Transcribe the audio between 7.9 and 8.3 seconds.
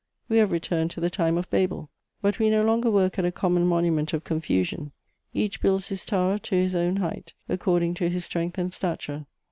to his